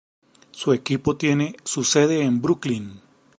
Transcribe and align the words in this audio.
Su 0.49 0.73
equipo 0.73 1.15
tiene 1.15 1.55
su 1.63 1.83
sede 1.83 2.23
en 2.23 2.41
Brooklyn. 2.41 3.01